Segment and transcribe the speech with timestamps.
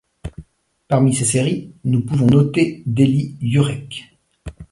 [0.87, 4.09] Parmi ces séries, nous pouvons noter Deli Yürek.